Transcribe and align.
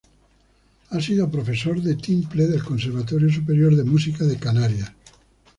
Ha 0.89 0.99
sido 0.99 1.29
profesor 1.29 1.79
de 1.79 1.93
timple 1.93 2.47
del 2.47 2.63
Conservatorio 2.63 3.31
Superior 3.31 3.75
de 3.75 3.83
Música 3.83 4.25
de 4.25 4.37
Canarias. 4.39 4.91